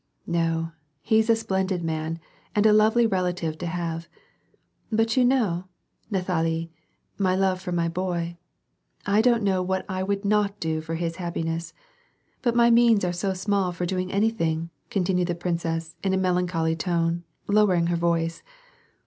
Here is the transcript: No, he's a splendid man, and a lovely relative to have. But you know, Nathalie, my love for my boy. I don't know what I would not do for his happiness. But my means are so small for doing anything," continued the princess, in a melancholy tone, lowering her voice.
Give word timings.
No, 0.25 0.71
he's 1.03 1.29
a 1.29 1.35
splendid 1.35 1.83
man, 1.83 2.19
and 2.55 2.65
a 2.65 2.73
lovely 2.73 3.05
relative 3.05 3.55
to 3.59 3.67
have. 3.67 4.07
But 4.91 5.15
you 5.15 5.23
know, 5.23 5.65
Nathalie, 6.09 6.71
my 7.19 7.35
love 7.35 7.61
for 7.61 7.71
my 7.71 7.87
boy. 7.87 8.39
I 9.05 9.21
don't 9.21 9.43
know 9.43 9.61
what 9.61 9.85
I 9.87 10.01
would 10.01 10.25
not 10.25 10.59
do 10.59 10.81
for 10.81 10.95
his 10.95 11.17
happiness. 11.17 11.75
But 12.41 12.55
my 12.55 12.71
means 12.71 13.05
are 13.05 13.13
so 13.13 13.35
small 13.35 13.71
for 13.73 13.85
doing 13.85 14.11
anything," 14.11 14.71
continued 14.89 15.27
the 15.27 15.35
princess, 15.35 15.93
in 16.03 16.15
a 16.15 16.17
melancholy 16.17 16.75
tone, 16.75 17.23
lowering 17.45 17.85
her 17.85 17.95
voice. 17.95 18.41